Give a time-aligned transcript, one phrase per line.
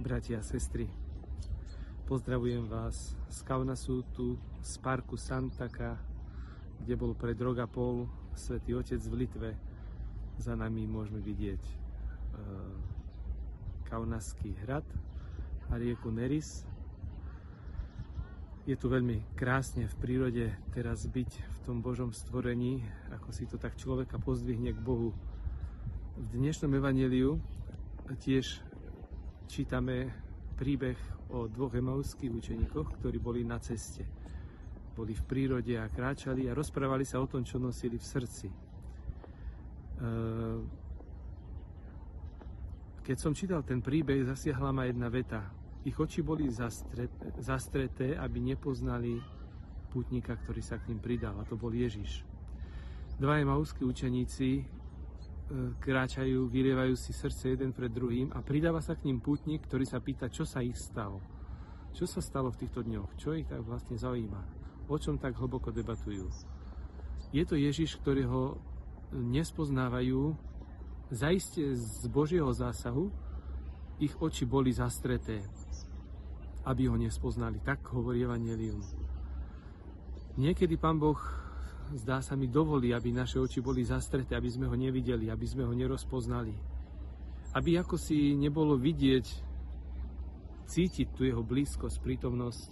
[0.00, 0.88] bratia a sestry.
[2.08, 6.00] Pozdravujem vás z Kaunasu, tu z parku Santaka,
[6.80, 9.50] kde bol pred rok a pol Svetý Otec v Litve.
[10.40, 11.74] Za nami môžeme vidieť e,
[13.92, 14.88] Kaunaský hrad
[15.68, 16.64] a rieku Neris.
[18.64, 22.80] Je tu veľmi krásne v prírode teraz byť v tom Božom stvorení,
[23.12, 25.12] ako si to tak človeka pozdvihne k Bohu.
[26.16, 27.36] V dnešnom evaneliu
[28.16, 28.69] tiež
[29.50, 30.06] čítame
[30.54, 30.94] príbeh
[31.34, 34.06] o dvoch emauských učeníkoch, ktorí boli na ceste.
[34.94, 38.46] Boli v prírode a kráčali a rozprávali sa o tom, čo nosili v srdci.
[38.46, 38.56] E,
[43.02, 45.42] keď som čítal ten príbeh, zasiahla ma jedna veta.
[45.82, 46.46] Ich oči boli
[47.42, 49.18] zastreté, aby nepoznali
[49.90, 52.22] putníka, ktorý sa k ním pridal, a to bol Ježiš.
[53.18, 54.79] Dva emauskí učeníci
[55.82, 59.98] kráčajú, vylievajú si srdce jeden pred druhým a pridáva sa k ním pútnik, ktorý sa
[59.98, 61.18] pýta, čo sa ich stalo.
[61.90, 63.18] Čo sa stalo v týchto dňoch?
[63.18, 64.42] Čo ich tak vlastne zaujíma?
[64.86, 66.30] O čom tak hlboko debatujú?
[67.34, 68.58] Je to Ježiš, ktorého
[69.10, 70.38] nespoznávajú,
[71.10, 73.10] zaiste z Božieho zásahu,
[73.98, 75.42] ich oči boli zastreté,
[76.62, 77.58] aby ho nespoznali.
[77.58, 78.80] Tak hovorí Evangelium.
[80.38, 81.18] Niekedy Pán Boh
[81.96, 85.66] zdá sa mi, dovolí, aby naše oči boli zastreté, aby sme ho nevideli, aby sme
[85.66, 86.54] ho nerozpoznali.
[87.56, 89.26] Aby ako si nebolo vidieť,
[90.70, 92.70] cítiť tu jeho blízkosť, prítomnosť.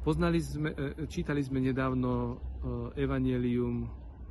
[0.00, 3.84] Poznali sme, e, čítali sme nedávno e, Evangelium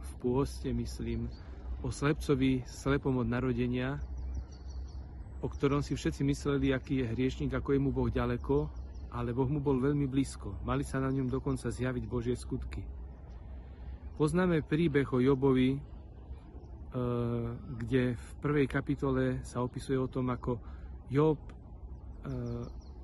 [0.00, 1.32] v pôste, myslím,
[1.80, 3.96] o slepcovi, slepom od narodenia,
[5.40, 8.68] o ktorom si všetci mysleli, aký je hriešnik, ako je mu Boh ďaleko,
[9.16, 10.52] ale Boh mu bol veľmi blízko.
[10.68, 12.95] Mali sa na ňom dokonca zjaviť Božie skutky.
[14.16, 15.80] Poznáme príbeh o Jobovi, eh,
[17.76, 20.56] kde v prvej kapitole sa opisuje o tom, ako
[21.12, 21.52] Job eh,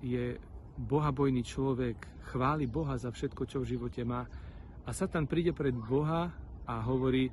[0.00, 0.40] je
[0.80, 2.00] bohabojný človek,
[2.32, 4.24] chváli Boha za všetko, čo v živote má.
[4.88, 6.32] A Satan príde pred Boha
[6.64, 7.28] a hovorí,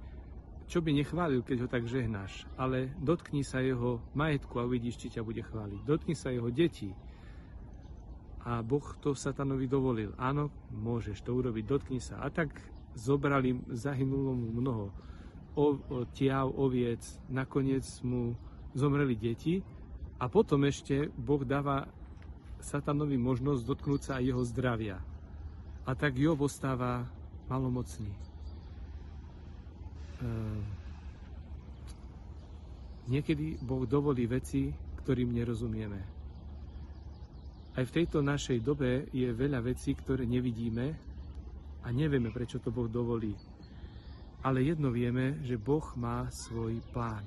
[0.68, 5.08] čo by nechválil, keď ho tak žehnáš, ale dotkni sa jeho majetku a uvidíš, či
[5.08, 5.88] ťa bude chváliť.
[5.88, 6.92] Dotkni sa jeho detí.
[8.44, 10.12] A Boh to satanovi dovolil.
[10.20, 12.20] Áno, môžeš to urobiť, dotkni sa.
[12.20, 12.52] A tak
[12.96, 14.86] zobrali, zahynulo mu mnoho
[16.16, 18.36] tiav, oviec, nakoniec mu
[18.72, 19.60] zomreli deti
[20.20, 21.88] a potom ešte Boh dáva
[22.60, 24.98] satanovi možnosť dotknúť sa aj jeho zdravia.
[25.88, 27.08] A tak Job ostáva
[27.48, 28.12] malomocný.
[30.20, 30.62] Ehm,
[33.08, 34.70] niekedy Boh dovolí veci,
[35.02, 36.02] ktorým nerozumieme.
[37.80, 41.09] Aj v tejto našej dobe je veľa vecí, ktoré nevidíme
[41.84, 43.36] a nevieme, prečo to Boh dovolí.
[44.44, 47.24] Ale jedno vieme, že Boh má svoj plán.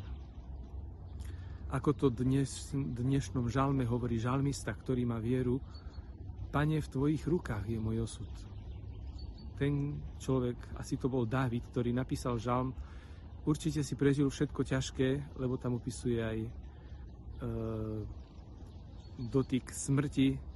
[1.73, 5.57] Ako to dnes, dnešnom žalme hovorí žalmista, ktorý má vieru,
[6.53, 8.29] Pane, v Tvojich rukách je môj osud.
[9.57, 12.77] Ten človek, asi to bol Dávid, ktorý napísal žalm,
[13.49, 16.51] určite si prežil všetko ťažké, lebo tam opisuje aj e,
[19.17, 20.52] dotyk smrti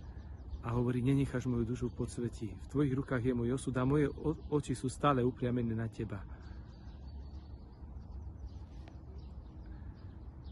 [0.66, 2.50] a hovorí, nenecháš moju dušu pod sveti.
[2.50, 4.10] V tvojich rukách je môj osud a moje
[4.50, 6.18] oči sú stále upriamené na teba.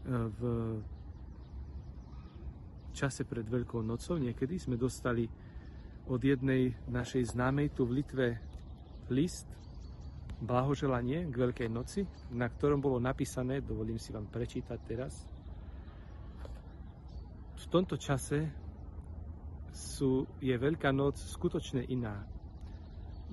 [0.07, 0.39] V
[2.95, 5.27] čase pred Veľkou nocou niekedy sme dostali
[6.07, 8.39] od jednej našej známej tu v Litve
[9.11, 9.51] list,
[10.39, 15.27] blahoželanie k Veľkej noci, na ktorom bolo napísané, dovolím si vám prečítať teraz,
[17.59, 18.64] v tomto čase
[19.75, 22.23] sú, je Veľká noc skutočne iná.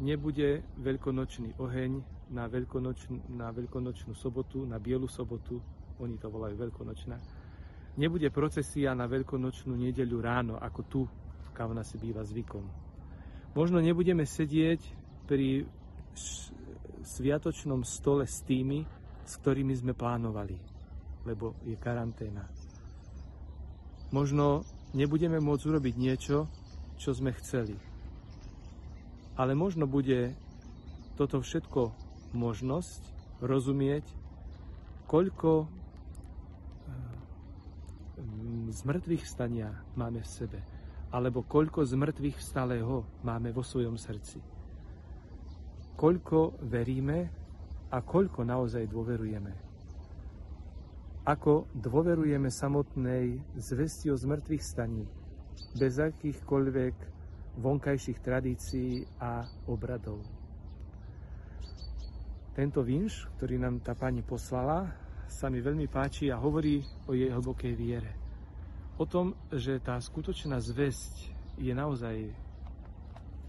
[0.03, 2.03] Nebude veľkonočný oheň
[2.35, 5.63] na, veľkonočnú, na veľkonočnú sobotu, na bielu sobotu,
[6.03, 7.17] oni to volajú veľkonočná.
[8.01, 12.65] Nebude procesia na veľkonočnú nedeľu ráno, ako tu v Kaunasi býva zvykom.
[13.53, 14.81] Možno nebudeme sedieť
[15.29, 15.69] pri
[17.05, 18.81] sviatočnom stole s tými,
[19.23, 20.57] s ktorými sme plánovali,
[21.29, 22.49] lebo je karanténa.
[24.09, 26.49] Možno nebudeme môcť urobiť niečo,
[27.01, 27.77] čo sme chceli.
[29.37, 30.37] Ale možno bude
[31.17, 31.93] toto všetko
[32.37, 33.01] možnosť
[33.41, 34.05] rozumieť,
[35.09, 35.69] koľko
[38.73, 40.59] zmrtvých stania máme v sebe,
[41.13, 44.41] alebo koľko zmrtvých vstalého máme vo svojom srdci.
[45.97, 47.29] Koľko veríme
[47.93, 49.72] a koľko naozaj dôverujeme
[51.23, 55.07] ako dôverujeme samotnej zvesti o zmrtvých staní,
[55.79, 56.95] bez akýchkoľvek
[57.63, 60.19] vonkajších tradícií a obradov.
[62.53, 64.91] Tento vinš, ktorý nám tá pani poslala,
[65.31, 68.13] sa mi veľmi páči a hovorí o jej hlbokej viere.
[69.01, 72.29] O tom, že tá skutočná zväzť je naozaj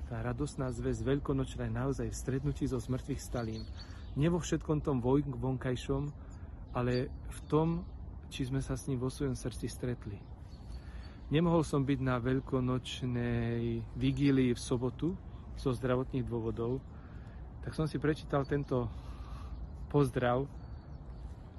[0.08, 3.66] tá radosná zväzť veľkonočná je naozaj v stretnutí so zmrtvých stalým.
[4.14, 6.14] Nie vo všetkom tom vonkajšom,
[6.74, 7.86] ale v tom,
[8.34, 10.18] či sme sa s ním vo svojom srdci stretli.
[11.30, 15.14] Nemohol som byť na veľkonočnej vigílii v sobotu
[15.58, 16.82] zo zdravotných dôvodov,
[17.64, 18.90] tak som si prečítal tento
[19.88, 20.44] pozdrav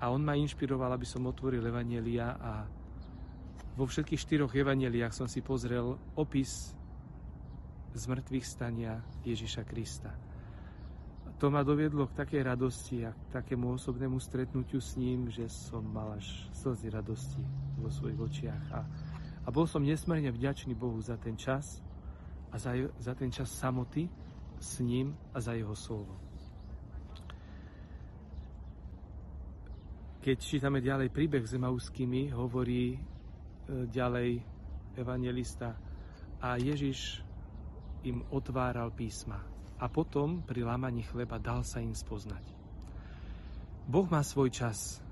[0.03, 2.53] a on ma inšpiroval, aby som otvoril Evanielia a
[3.75, 6.75] vo všetkých štyroch evaneliách som si pozrel opis
[7.95, 10.15] zmrtvých stania Ježiša Krista.
[11.43, 15.83] To ma doviedlo k takej radosti a k takému osobnému stretnutiu s ním, že som
[15.83, 17.43] mal až slzy radosti
[17.75, 18.65] vo svojich očiach.
[18.71, 18.81] A,
[19.43, 21.83] a bol som nesmerne vďačný Bohu za ten čas
[22.55, 24.07] a za, za ten čas samoty
[24.63, 26.15] s ním a za jeho slovo.
[30.23, 32.99] Keď čítame ďalej príbeh s Emauskými, hovorí e,
[33.91, 34.41] ďalej
[34.97, 35.77] evangelista
[36.41, 37.21] a Ježiš
[38.07, 42.43] im otváral písma a potom pri lámaní chleba dal sa im spoznať.
[43.85, 45.03] Boh má svoj čas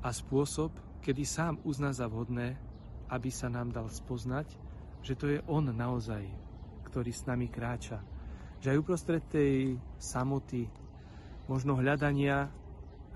[0.00, 0.72] a spôsob,
[1.04, 2.56] kedy sám uzná za vhodné,
[3.12, 4.48] aby sa nám dal spoznať,
[5.04, 6.24] že to je On naozaj,
[6.88, 8.00] ktorý s nami kráča.
[8.62, 10.70] Že aj uprostred tej samoty,
[11.50, 12.50] možno hľadania, e,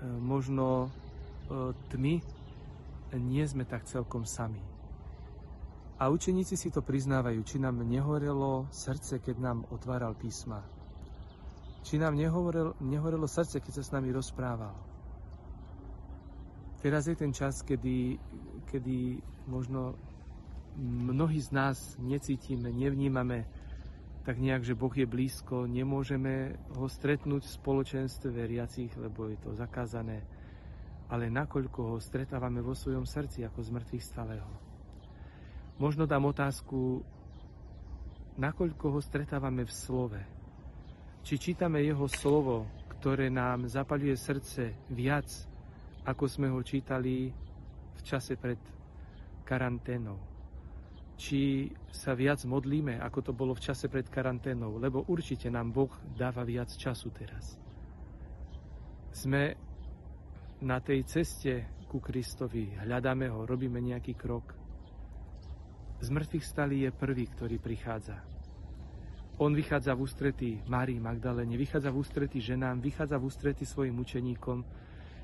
[0.05, 0.91] možno
[1.47, 2.19] E, tmy,
[3.15, 4.59] nie sme tak celkom sami.
[5.97, 10.61] A učeníci si to priznávajú, či nám nehorelo srdce, keď nám otváral písma.
[11.87, 14.75] Či nám nehorelo, nehorelo srdce, keď sa s nami rozprával.
[16.83, 18.19] Teraz je ten čas, kedy,
[18.67, 19.95] kedy možno
[20.77, 23.47] mnohí z nás necítime, nevnímame
[24.27, 29.55] tak nejak, že Boh je blízko, nemôžeme ho stretnúť v spoločenstve veriacich, lebo je to
[29.55, 30.27] zakázané
[31.07, 34.51] ale nakoľko ho stretávame vo svojom srdci ako z mŕtvych stalého.
[35.79, 37.05] Možno dám otázku,
[38.35, 40.21] nakoľko ho stretávame v slove.
[41.21, 42.67] Či čítame jeho slovo,
[42.97, 45.29] ktoré nám zapaľuje srdce viac,
[46.07, 47.29] ako sme ho čítali
[47.93, 48.59] v čase pred
[49.45, 50.17] karanténou.
[51.17, 55.89] Či sa viac modlíme, ako to bolo v čase pred karanténou, lebo určite nám Boh
[56.13, 57.57] dáva viac času teraz.
[59.09, 59.57] Sme
[60.61, 64.53] na tej ceste ku Kristovi, hľadáme ho, robíme nejaký krok.
[65.97, 68.36] Z mŕtvych stalí je prvý, ktorý prichádza.
[69.37, 74.65] On vychádza v ústretí Márii Magdalene, vychádza v ústretí ženám, vychádza v ústretí svojim učeníkom.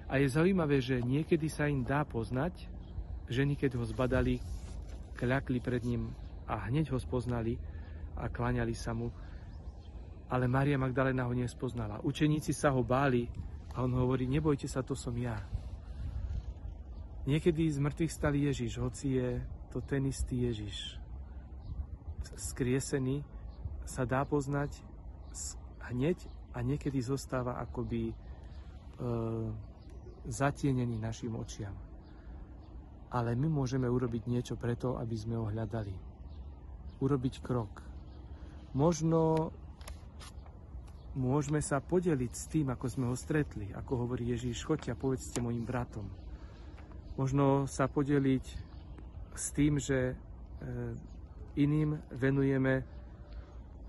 [0.06, 2.70] A je zaujímavé, že niekedy sa im dá poznať,
[3.26, 4.38] ženy, keď ho zbadali,
[5.18, 6.14] kľakli pred ním
[6.46, 7.58] a hneď ho spoznali
[8.14, 9.10] a kláňali sa mu.
[10.30, 12.06] Ale Mária Magdalena ho nespoznala.
[12.06, 13.26] Učeníci sa ho báli,
[13.74, 15.42] a on hovorí, nebojte sa, to som ja.
[17.26, 19.30] Niekedy z mŕtvych stal Ježiš, hoci je
[19.74, 21.02] to ten istý Ježiš.
[22.38, 23.26] Skriesený
[23.86, 24.72] sa dá poznať
[25.92, 26.18] hneď
[26.54, 28.16] a niekedy zostáva akoby e,
[30.30, 31.76] zatienený našim očiam.
[33.14, 35.94] Ale my môžeme urobiť niečo preto, aby sme ho hľadali.
[37.04, 37.84] Urobiť krok.
[38.74, 39.54] Možno
[41.14, 43.70] môžeme sa podeliť s tým, ako sme ho stretli.
[43.70, 46.10] Ako hovorí Ježíš, choďte a povedzte mojim bratom.
[47.14, 48.46] Možno sa podeliť
[49.38, 50.16] s tým, že e,
[51.62, 52.82] iným venujeme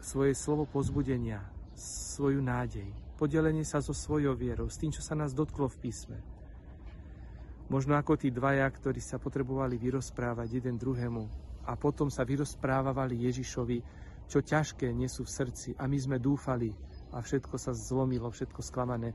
[0.05, 1.41] svoje slovo pozbudenia,
[1.81, 6.19] svoju nádej, podelenie sa so svojou vierou, s tým, čo sa nás dotklo v písme.
[7.73, 11.25] Možno ako tí dvaja, ktorí sa potrebovali vyrozprávať jeden druhému
[11.65, 13.79] a potom sa vyrozprávali Ježišovi,
[14.29, 16.69] čo ťažké nesú v srdci a my sme dúfali,
[17.15, 19.15] a všetko sa zlomilo, všetko sklamané.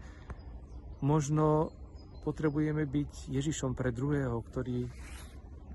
[1.06, 1.70] Možno
[2.26, 4.88] potrebujeme byť Ježišom pre druhého, ktorý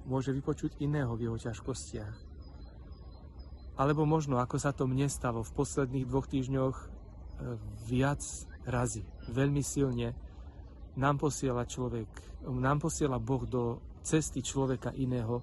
[0.09, 2.24] môže vypočuť iného v jeho ťažkostiach.
[3.75, 6.87] Alebo možno, ako sa to mne stalo v posledných dvoch týždňoch, e,
[7.91, 8.23] viac
[8.65, 10.15] razy, veľmi silne,
[10.95, 12.07] nám posiela človek,
[12.47, 15.43] nám posiela Boh do cesty človeka iného,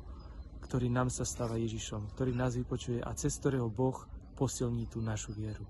[0.64, 4.08] ktorý nám sa stáva Ježišom, ktorý nás vypočuje a cez ktorého Boh
[4.40, 5.68] posilní tú našu vieru.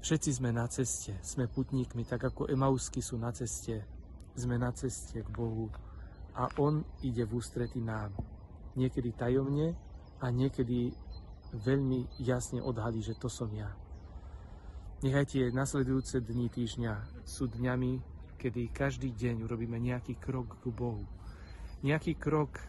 [0.00, 3.84] Všetci sme na ceste, sme putníkmi, tak ako Emausky sú na ceste.
[4.32, 5.68] Sme na ceste k Bohu
[6.32, 8.16] a On ide v ústrety nám.
[8.80, 9.76] Niekedy tajomne
[10.20, 10.92] a niekedy
[11.56, 13.72] veľmi jasne odhalí, že to som ja.
[15.00, 17.92] Nechaj tie nasledujúce dni týždňa sú dňami,
[18.36, 21.08] kedy každý deň urobíme nejaký krok k Bohu.
[21.80, 22.60] Nejaký krok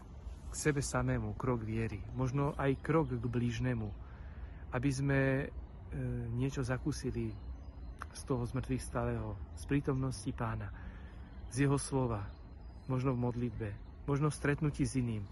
[0.48, 2.00] k sebe samému, krok viery.
[2.16, 3.88] Možno aj krok k blížnemu.
[4.72, 5.20] Aby sme
[5.92, 6.00] E,
[6.32, 7.36] niečo zakúsili
[8.16, 10.72] z toho zmrtvých stáleho, z prítomnosti pána,
[11.52, 12.24] z jeho slova,
[12.88, 13.68] možno v modlitbe,
[14.08, 15.28] možno v stretnutí s iným,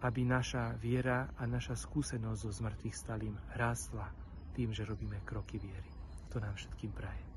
[0.00, 4.08] aby naša viera a naša skúsenosť so zmrtvých stalým rástla
[4.56, 5.92] tým, že robíme kroky viery.
[6.32, 7.29] To nám všetkým praje.